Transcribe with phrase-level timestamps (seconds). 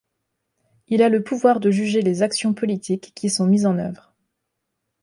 [0.87, 4.15] Il a le pouvoir de juger les actions politiques qui sont mises en œuvre.